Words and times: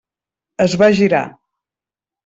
Es 0.65 0.75
va 0.83 0.89
girar. 1.03 1.23